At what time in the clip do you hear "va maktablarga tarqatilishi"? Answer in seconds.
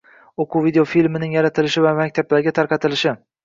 1.87-3.19